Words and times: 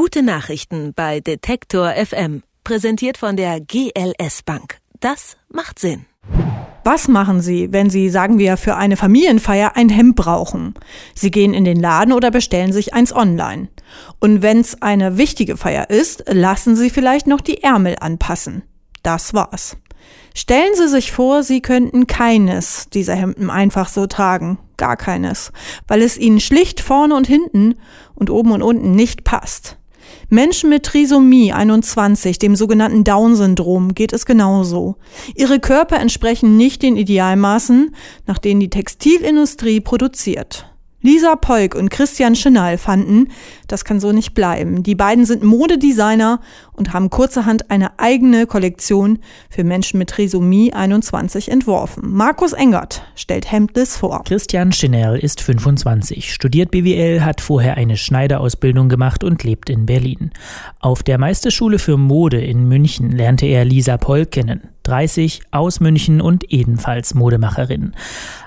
Gute 0.00 0.22
Nachrichten 0.22 0.92
bei 0.94 1.18
Detektor 1.18 1.90
FM. 1.90 2.44
Präsentiert 2.62 3.18
von 3.18 3.36
der 3.36 3.60
GLS 3.60 4.44
Bank. 4.44 4.78
Das 5.00 5.36
macht 5.48 5.80
Sinn. 5.80 6.06
Was 6.84 7.08
machen 7.08 7.40
Sie, 7.40 7.72
wenn 7.72 7.90
Sie, 7.90 8.08
sagen 8.08 8.38
wir, 8.38 8.56
für 8.56 8.76
eine 8.76 8.96
Familienfeier 8.96 9.72
ein 9.74 9.88
Hemd 9.88 10.14
brauchen? 10.14 10.74
Sie 11.16 11.32
gehen 11.32 11.52
in 11.52 11.64
den 11.64 11.80
Laden 11.80 12.12
oder 12.12 12.30
bestellen 12.30 12.72
sich 12.72 12.94
eins 12.94 13.12
online. 13.12 13.70
Und 14.20 14.40
wenn 14.40 14.60
es 14.60 14.80
eine 14.80 15.18
wichtige 15.18 15.56
Feier 15.56 15.90
ist, 15.90 16.22
lassen 16.28 16.76
Sie 16.76 16.90
vielleicht 16.90 17.26
noch 17.26 17.40
die 17.40 17.64
Ärmel 17.64 17.96
anpassen. 17.98 18.62
Das 19.02 19.34
war's. 19.34 19.78
Stellen 20.32 20.76
Sie 20.76 20.86
sich 20.86 21.10
vor, 21.10 21.42
Sie 21.42 21.60
könnten 21.60 22.06
keines 22.06 22.88
dieser 22.88 23.16
Hemden 23.16 23.50
einfach 23.50 23.88
so 23.88 24.06
tragen 24.06 24.58
gar 24.78 24.96
keines, 24.96 25.52
weil 25.86 26.00
es 26.00 26.16
ihnen 26.16 26.40
schlicht 26.40 26.80
vorne 26.80 27.14
und 27.14 27.26
hinten 27.26 27.74
und 28.14 28.30
oben 28.30 28.52
und 28.52 28.62
unten 28.62 28.92
nicht 28.92 29.24
passt. 29.24 29.77
Menschen 30.28 30.70
mit 30.70 30.84
Trisomie 30.84 31.52
21, 31.52 32.38
dem 32.38 32.56
sogenannten 32.56 33.04
Down-Syndrom, 33.04 33.94
geht 33.94 34.12
es 34.12 34.26
genauso. 34.26 34.96
Ihre 35.34 35.60
Körper 35.60 35.98
entsprechen 35.98 36.56
nicht 36.56 36.82
den 36.82 36.96
Idealmaßen, 36.96 37.94
nach 38.26 38.38
denen 38.38 38.60
die 38.60 38.70
Textilindustrie 38.70 39.80
produziert. 39.80 40.66
Lisa 41.00 41.36
Polk 41.36 41.76
und 41.76 41.90
Christian 41.90 42.34
Schinal 42.34 42.76
fanden, 42.76 43.28
das 43.68 43.84
kann 43.84 44.00
so 44.00 44.10
nicht 44.10 44.34
bleiben. 44.34 44.82
Die 44.82 44.96
beiden 44.96 45.26
sind 45.26 45.44
Modedesigner 45.44 46.40
und 46.72 46.92
haben 46.92 47.08
kurzerhand 47.08 47.70
eine 47.70 48.00
eigene 48.00 48.46
Kollektion 48.46 49.20
für 49.48 49.62
Menschen 49.62 49.98
mit 49.98 50.10
Trisomie 50.10 50.72
21 50.72 51.52
entworfen. 51.52 52.02
Markus 52.12 52.52
Engert 52.52 53.02
stellt 53.14 53.50
Hemdless 53.52 53.96
vor. 53.96 54.24
Christian 54.24 54.72
Schinal 54.72 55.16
ist 55.16 55.40
25, 55.40 56.34
studiert 56.34 56.72
BWL, 56.72 57.20
hat 57.20 57.40
vorher 57.40 57.76
eine 57.76 57.96
Schneiderausbildung 57.96 58.88
gemacht 58.88 59.22
und 59.22 59.44
lebt 59.44 59.70
in 59.70 59.86
Berlin. 59.86 60.32
Auf 60.80 61.04
der 61.04 61.18
Meisterschule 61.18 61.78
für 61.78 61.96
Mode 61.96 62.44
in 62.44 62.66
München 62.66 63.12
lernte 63.12 63.46
er 63.46 63.64
Lisa 63.64 63.98
Polk 63.98 64.32
kennen. 64.32 64.62
30, 64.88 65.42
aus 65.50 65.80
München 65.80 66.20
und 66.20 66.50
ebenfalls 66.50 67.14
Modemacherin. 67.14 67.94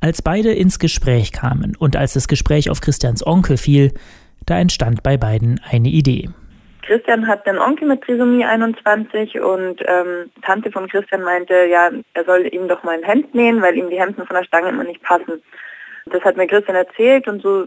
Als 0.00 0.20
beide 0.20 0.52
ins 0.52 0.78
Gespräch 0.78 1.32
kamen 1.32 1.76
und 1.78 1.96
als 1.96 2.14
das 2.14 2.28
Gespräch 2.28 2.70
auf 2.70 2.80
Christians 2.80 3.26
Onkel 3.26 3.56
fiel, 3.56 3.92
da 4.46 4.58
entstand 4.58 5.02
bei 5.02 5.16
beiden 5.16 5.60
eine 5.70 5.88
Idee. 5.88 6.28
Christian 6.82 7.26
hat 7.26 7.46
einen 7.46 7.58
Onkel 7.58 7.88
mit 7.88 8.02
Trisomie 8.02 8.44
21 8.44 9.40
und 9.40 9.80
ähm, 9.86 10.30
Tante 10.42 10.70
von 10.70 10.88
Christian 10.88 11.22
meinte, 11.22 11.54
ja, 11.64 11.90
er 12.12 12.24
soll 12.24 12.46
ihm 12.52 12.68
doch 12.68 12.82
mal 12.82 12.94
ein 12.94 13.04
Hemd 13.04 13.34
nähen, 13.34 13.62
weil 13.62 13.76
ihm 13.76 13.88
die 13.88 13.98
Hemden 13.98 14.26
von 14.26 14.36
der 14.36 14.44
Stange 14.44 14.68
immer 14.68 14.84
nicht 14.84 15.02
passen. 15.02 15.42
Das 16.06 16.22
hat 16.22 16.36
mir 16.36 16.46
Christian 16.46 16.76
erzählt 16.76 17.26
und 17.26 17.40
so 17.40 17.66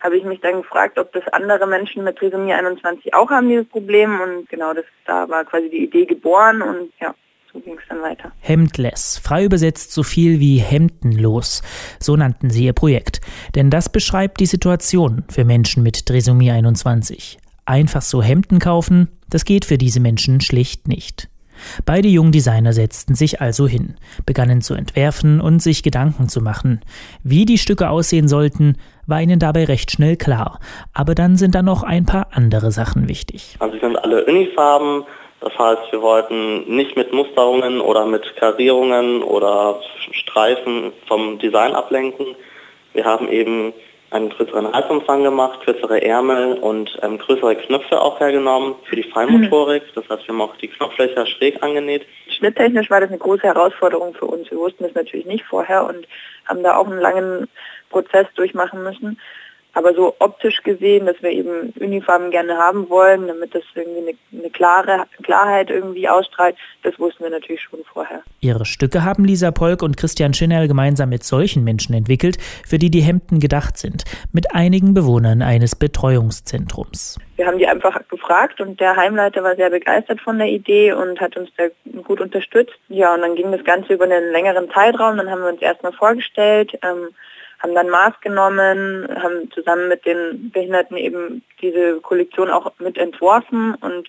habe 0.00 0.16
ich 0.16 0.24
mich 0.24 0.40
dann 0.40 0.62
gefragt, 0.62 0.98
ob 0.98 1.12
das 1.12 1.26
andere 1.28 1.66
Menschen 1.66 2.04
mit 2.04 2.16
Trisomie 2.16 2.52
21 2.52 3.14
auch 3.14 3.30
haben, 3.30 3.48
dieses 3.48 3.68
Problem. 3.68 4.20
Und 4.20 4.48
genau, 4.48 4.72
das 4.72 4.84
da 5.06 5.28
war 5.28 5.44
quasi 5.44 5.68
die 5.70 5.84
Idee 5.84 6.06
geboren 6.06 6.62
und 6.62 6.92
ja, 7.00 7.14
so 7.58 7.64
ging 7.64 7.78
es 7.78 7.88
dann 7.88 8.02
weiter. 8.02 8.32
Hemdless, 8.40 9.18
frei 9.18 9.44
übersetzt 9.44 9.92
so 9.92 10.02
viel 10.02 10.40
wie 10.40 10.58
hemdenlos, 10.58 11.62
so 11.98 12.16
nannten 12.16 12.50
sie 12.50 12.64
ihr 12.64 12.72
Projekt. 12.72 13.20
Denn 13.54 13.70
das 13.70 13.88
beschreibt 13.88 14.40
die 14.40 14.46
Situation 14.46 15.24
für 15.30 15.44
Menschen 15.44 15.82
mit 15.82 16.06
Trisomie 16.06 16.50
21. 16.50 17.38
Einfach 17.64 18.02
so 18.02 18.22
Hemden 18.22 18.58
kaufen, 18.58 19.08
das 19.28 19.44
geht 19.44 19.64
für 19.64 19.78
diese 19.78 20.00
Menschen 20.00 20.40
schlicht 20.40 20.88
nicht. 20.88 21.28
Beide 21.84 22.06
jungen 22.06 22.30
Designer 22.30 22.72
setzten 22.72 23.16
sich 23.16 23.40
also 23.40 23.66
hin, 23.66 23.96
begannen 24.24 24.62
zu 24.62 24.74
entwerfen 24.74 25.40
und 25.40 25.60
sich 25.60 25.82
Gedanken 25.82 26.28
zu 26.28 26.40
machen. 26.40 26.80
Wie 27.24 27.46
die 27.46 27.58
Stücke 27.58 27.90
aussehen 27.90 28.28
sollten, 28.28 28.76
war 29.06 29.20
ihnen 29.20 29.40
dabei 29.40 29.64
recht 29.64 29.90
schnell 29.90 30.16
klar. 30.16 30.60
Aber 30.92 31.16
dann 31.16 31.36
sind 31.36 31.56
da 31.56 31.62
noch 31.62 31.82
ein 31.82 32.06
paar 32.06 32.28
andere 32.30 32.70
Sachen 32.70 33.08
wichtig. 33.08 33.56
Also 33.58 33.74
sie 33.74 33.80
sind 33.80 33.96
alle 33.96 34.24
Unifarben, 34.24 35.02
das 35.40 35.56
heißt, 35.56 35.92
wir 35.92 36.02
wollten 36.02 36.74
nicht 36.74 36.96
mit 36.96 37.12
Musterungen 37.12 37.80
oder 37.80 38.06
mit 38.06 38.36
Karierungen 38.36 39.22
oder 39.22 39.80
Streifen 40.12 40.92
vom 41.06 41.38
Design 41.38 41.74
ablenken. 41.74 42.34
Wir 42.92 43.04
haben 43.04 43.28
eben 43.28 43.72
einen 44.10 44.30
größeren 44.30 44.72
Halsumfang 44.72 45.22
gemacht, 45.22 45.60
kürzere 45.64 46.02
Ärmel 46.02 46.54
und 46.54 46.98
ähm, 47.02 47.18
größere 47.18 47.56
Knöpfe 47.56 48.00
auch 48.00 48.18
hergenommen 48.18 48.74
für 48.84 48.96
die 48.96 49.02
Feinmotorik. 49.02 49.82
Mhm. 49.82 49.90
Das 49.94 50.08
heißt, 50.08 50.26
wir 50.26 50.34
haben 50.34 50.40
auch 50.40 50.56
die 50.56 50.68
Knopflöcher 50.68 51.26
schräg 51.26 51.62
angenäht. 51.62 52.06
Schnitttechnisch 52.28 52.90
war 52.90 53.00
das 53.00 53.10
eine 53.10 53.18
große 53.18 53.42
Herausforderung 53.42 54.14
für 54.14 54.24
uns. 54.24 54.50
Wir 54.50 54.58
wussten 54.58 54.84
das 54.84 54.94
natürlich 54.94 55.26
nicht 55.26 55.44
vorher 55.44 55.84
und 55.84 56.08
haben 56.46 56.62
da 56.62 56.76
auch 56.76 56.86
einen 56.86 57.00
langen 57.00 57.48
Prozess 57.90 58.26
durchmachen 58.34 58.82
müssen. 58.82 59.20
Aber 59.74 59.94
so 59.94 60.14
optisch 60.18 60.62
gesehen, 60.62 61.06
dass 61.06 61.16
wir 61.22 61.30
eben 61.30 61.72
Uniformen 61.78 62.30
gerne 62.30 62.56
haben 62.56 62.88
wollen, 62.88 63.28
damit 63.28 63.54
das 63.54 63.62
irgendwie 63.74 64.08
eine, 64.32 64.40
eine 64.40 64.50
klare 64.50 65.04
Klarheit 65.22 65.70
irgendwie 65.70 66.08
ausstrahlt, 66.08 66.56
das 66.82 66.98
wussten 66.98 67.24
wir 67.24 67.30
natürlich 67.30 67.62
schon 67.62 67.80
vorher. 67.92 68.22
Ihre 68.40 68.64
Stücke 68.64 69.04
haben 69.04 69.24
Lisa 69.24 69.50
Polk 69.50 69.82
und 69.82 69.96
Christian 69.96 70.34
Schinell 70.34 70.68
gemeinsam 70.68 71.10
mit 71.10 71.22
solchen 71.22 71.64
Menschen 71.64 71.94
entwickelt, 71.94 72.38
für 72.66 72.78
die 72.78 72.90
die 72.90 73.00
Hemden 73.00 73.40
gedacht 73.40 73.76
sind, 73.76 74.04
mit 74.32 74.54
einigen 74.54 74.94
Bewohnern 74.94 75.42
eines 75.42 75.76
Betreuungszentrums. 75.76 77.18
Wir 77.36 77.46
haben 77.46 77.58
die 77.58 77.68
einfach 77.68 78.00
gefragt 78.08 78.60
und 78.60 78.80
der 78.80 78.96
Heimleiter 78.96 79.44
war 79.44 79.54
sehr 79.54 79.70
begeistert 79.70 80.20
von 80.20 80.38
der 80.38 80.48
Idee 80.48 80.92
und 80.92 81.20
hat 81.20 81.36
uns 81.36 81.50
da 81.56 81.66
gut 82.02 82.20
unterstützt. 82.20 82.74
Ja, 82.88 83.14
und 83.14 83.20
dann 83.20 83.36
ging 83.36 83.52
das 83.52 83.62
Ganze 83.64 83.92
über 83.92 84.04
einen 84.04 84.32
längeren 84.32 84.68
Zeitraum. 84.70 85.16
Dann 85.16 85.30
haben 85.30 85.42
wir 85.42 85.50
uns 85.50 85.62
erstmal 85.62 85.92
vorgestellt, 85.92 86.76
ähm, 86.82 87.10
haben 87.58 87.74
dann 87.74 87.88
Maß 87.88 88.20
genommen, 88.20 89.08
haben 89.20 89.50
zusammen 89.52 89.88
mit 89.88 90.06
den 90.06 90.50
Behinderten 90.50 90.96
eben 90.96 91.42
diese 91.60 92.00
Kollektion 92.00 92.50
auch 92.50 92.72
mit 92.78 92.96
entworfen 92.96 93.74
und 93.74 94.08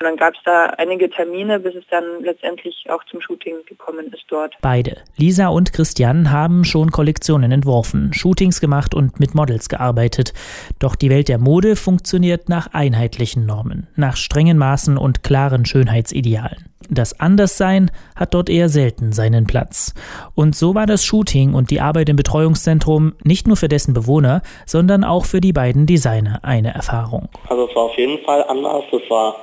dann 0.00 0.16
gab 0.16 0.34
es 0.34 0.40
da 0.44 0.66
einige 0.78 1.10
Termine, 1.10 1.58
bis 1.58 1.74
es 1.74 1.84
dann 1.90 2.04
letztendlich 2.22 2.86
auch 2.88 3.02
zum 3.10 3.20
Shooting 3.20 3.56
gekommen 3.66 4.12
ist 4.12 4.24
dort. 4.28 4.54
Beide, 4.60 4.98
Lisa 5.16 5.48
und 5.48 5.72
Christian, 5.72 6.30
haben 6.30 6.64
schon 6.64 6.92
Kollektionen 6.92 7.50
entworfen, 7.50 8.12
Shootings 8.12 8.60
gemacht 8.60 8.94
und 8.94 9.18
mit 9.18 9.34
Models 9.34 9.68
gearbeitet. 9.68 10.32
Doch 10.78 10.94
die 10.94 11.10
Welt 11.10 11.28
der 11.28 11.38
Mode 11.38 11.74
funktioniert 11.74 12.48
nach 12.48 12.72
einheitlichen 12.72 13.44
Normen, 13.44 13.88
nach 13.96 14.16
strengen 14.16 14.56
Maßen 14.56 14.96
und 14.96 15.24
klaren 15.24 15.66
Schönheitsidealen. 15.66 16.68
Das 16.88 17.18
Anderssein 17.18 17.90
hat 18.14 18.34
dort 18.34 18.48
eher 18.48 18.68
selten 18.68 19.12
seinen 19.12 19.46
Platz. 19.46 19.94
Und 20.34 20.54
so 20.54 20.74
war 20.76 20.86
das 20.86 21.04
Shooting 21.04 21.54
und 21.54 21.70
die 21.70 21.80
Arbeit 21.80 22.08
im 22.08 22.16
Betreuungszentrum 22.16 23.14
nicht 23.24 23.48
nur 23.48 23.56
für 23.56 23.68
dessen 23.68 23.94
Bewohner, 23.94 24.42
sondern 24.64 25.02
auch 25.02 25.24
für 25.24 25.40
die 25.40 25.52
beiden 25.52 25.86
Designer 25.86 26.38
eine 26.42 26.72
Erfahrung. 26.72 27.28
Also 27.48 27.68
es 27.68 27.74
war 27.74 27.82
auf 27.82 27.98
jeden 27.98 28.24
Fall 28.24 28.44
anders, 28.44 28.84
es 28.92 29.10
war 29.10 29.36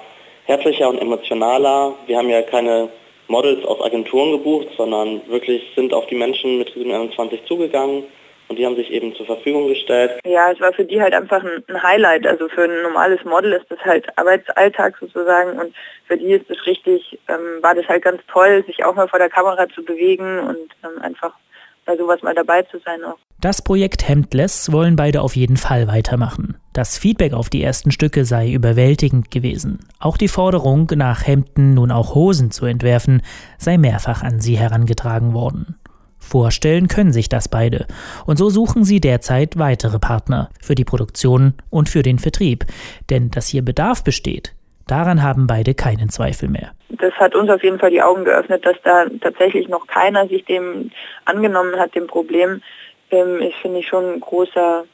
herzlicher 0.46 0.90
und 0.90 1.00
emotionaler. 1.00 1.94
Wir 2.08 2.18
haben 2.18 2.30
ja 2.30 2.42
keine 2.42 2.90
Models 3.28 3.66
aus 3.66 3.82
Agenturen 3.82 4.32
gebucht, 4.32 4.68
sondern 4.78 5.22
wirklich 5.28 5.64
sind 5.76 5.94
auf 5.94 6.06
die 6.08 6.16
Menschen 6.16 6.60
mit 6.60 6.72
27 6.74 7.46
zugegangen 7.46 8.04
und 8.48 8.60
die 8.60 8.66
haben 8.66 8.76
sich 8.76 8.92
eben 8.92 9.16
zur 9.16 9.26
Verfügung 9.26 9.68
gestellt. 9.68 10.20
Ja, 10.26 10.52
es 10.52 10.60
war 10.60 10.72
für 10.74 10.86
die 10.86 11.02
halt 11.02 11.14
einfach 11.14 11.44
ein 11.44 11.84
Highlight. 11.84 12.28
Also 12.28 12.48
für 12.48 12.66
ein 12.66 12.84
normales 12.84 13.24
Model 13.26 13.54
ist 13.54 13.66
das 13.70 13.80
halt 13.80 14.06
Arbeitsalltag 14.18 14.96
sozusagen 15.00 15.60
und 15.60 15.74
für 16.08 16.18
die 16.18 16.34
ist 16.34 16.50
es 16.50 16.66
richtig, 16.66 17.20
ähm, 17.28 17.62
war 17.62 17.74
das 17.74 17.88
halt 17.88 18.04
ganz 18.04 18.22
toll, 18.32 18.64
sich 18.68 18.84
auch 18.86 18.94
mal 18.94 19.08
vor 19.08 19.20
der 19.20 19.30
Kamera 19.30 19.68
zu 19.70 19.84
bewegen 19.84 20.40
und 20.40 20.70
ähm, 20.84 21.02
einfach 21.02 21.34
bei 21.86 21.96
sowas 21.98 22.22
mal 22.22 22.36
dabei 22.36 22.64
zu 22.64 22.80
sein 22.84 23.04
auch. 23.04 23.18
Das 23.40 23.62
Projekt 23.62 24.08
Hemdless 24.08 24.72
wollen 24.72 24.96
beide 24.96 25.22
auf 25.22 25.36
jeden 25.36 25.58
Fall 25.58 25.88
weitermachen. 25.88 26.58
Das 26.74 26.98
Feedback 26.98 27.34
auf 27.34 27.50
die 27.50 27.62
ersten 27.62 27.92
Stücke 27.92 28.26
sei 28.26 28.52
überwältigend 28.52 29.30
gewesen. 29.30 29.80
Auch 30.00 30.18
die 30.18 30.28
Forderung, 30.28 30.92
nach 30.96 31.26
Hemden 31.28 31.74
nun 31.74 31.92
auch 31.92 32.16
Hosen 32.16 32.52
zu 32.52 32.66
entwerfen, 32.66 33.22
sei 33.58 33.78
mehrfach 33.78 34.24
an 34.24 34.40
sie 34.40 34.58
herangetragen 34.58 35.34
worden. 35.34 35.76
Vorstellen 36.18 36.88
können 36.88 37.14
sich 37.14 37.30
das 37.30 37.48
beide. 37.48 37.86
Und 38.26 38.38
so 38.38 38.50
suchen 38.50 38.84
sie 38.84 39.00
derzeit 39.00 39.58
weitere 39.58 40.00
Partner 40.00 40.50
für 40.60 40.74
die 40.74 40.86
Produktion 40.86 41.54
und 41.70 41.88
für 41.88 42.02
den 42.02 42.18
Vertrieb. 42.18 42.66
Denn 43.12 43.30
dass 43.30 43.48
hier 43.48 43.64
Bedarf 43.64 44.04
besteht, 44.04 44.56
daran 44.88 45.24
haben 45.24 45.48
beide 45.48 45.74
keinen 45.74 46.10
Zweifel 46.10 46.50
mehr. 46.50 46.72
Das 46.90 47.14
hat 47.14 47.36
uns 47.36 47.50
auf 47.50 47.64
jeden 47.64 47.80
Fall 47.80 47.92
die 47.92 48.02
Augen 48.02 48.26
geöffnet, 48.26 48.66
dass 48.66 48.78
da 48.84 49.06
tatsächlich 49.22 49.68
noch 49.68 49.88
keiner 49.88 50.28
sich 50.28 50.46
dem 50.46 50.92
angenommen 51.26 51.78
hat, 51.78 51.96
dem 51.96 52.08
Problem. 52.08 52.62
Ähm, 53.12 53.52
finde 53.62 53.80
ich, 53.80 53.88
schon 53.88 54.14
ein 54.14 54.20
großer 54.20 54.86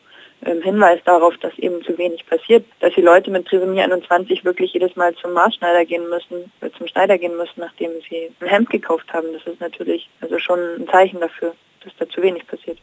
ähm, 0.44 0.62
Hinweis 0.62 1.00
darauf, 1.06 1.38
dass 1.38 1.58
eben 1.60 1.84
zu 1.84 1.98
wenig 1.98 2.26
passiert, 2.26 2.66
dass 2.80 2.94
die 2.94 3.02
Leute 3.02 3.30
mit 3.30 3.46
Trisomie 3.48 3.82
21 3.82 4.44
wirklich 4.44 4.74
jedes 4.74 4.96
Mal 4.96 5.14
zum 5.16 5.34
Maßschneider 5.34 5.86
gehen 5.86 6.10
müssen, 6.10 6.52
äh, 6.62 6.70
zum 6.78 6.88
Schneider 6.88 7.18
gehen 7.18 7.38
müssen, 7.38 7.60
nachdem 7.60 7.92
sie 8.10 8.32
ein 8.42 8.48
Hemd 8.48 8.70
gekauft 8.70 9.12
haben. 9.14 9.28
Das 9.34 9.46
ist 9.46 9.62
natürlich 9.62 10.10
also 10.20 10.40
schon 10.40 10.60
ein 10.60 10.88
Zeichen 10.88 11.20
dafür, 11.20 11.54
dass 11.84 11.94
da 11.98 12.10
zu 12.10 12.22
wenig 12.22 12.46
passiert. 12.48 12.80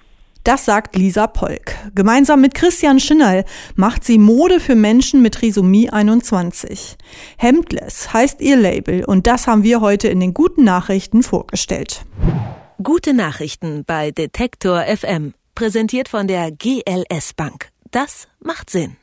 Das 0.48 0.64
sagt 0.64 0.96
Lisa 0.96 1.26
Polk. 1.26 1.74
Gemeinsam 1.94 2.40
mit 2.40 2.54
Christian 2.54 3.00
Schinnerl 3.00 3.44
macht 3.74 4.02
sie 4.02 4.16
Mode 4.16 4.60
für 4.60 4.76
Menschen 4.76 5.20
mit 5.20 5.34
Trisomie 5.34 5.90
21. 5.90 6.96
Hemdless 7.36 8.14
heißt 8.14 8.40
ihr 8.40 8.56
Label 8.56 9.04
und 9.04 9.26
das 9.26 9.46
haben 9.46 9.62
wir 9.62 9.82
heute 9.82 10.08
in 10.08 10.20
den 10.20 10.32
guten 10.32 10.64
Nachrichten 10.64 11.22
vorgestellt. 11.22 12.06
Gute 12.82 13.12
Nachrichten 13.12 13.84
bei 13.86 14.10
Detektor 14.10 14.84
FM. 14.84 15.34
Präsentiert 15.54 16.08
von 16.08 16.26
der 16.26 16.50
GLS 16.50 17.34
Bank. 17.36 17.68
Das 17.90 18.26
macht 18.40 18.70
Sinn. 18.70 18.96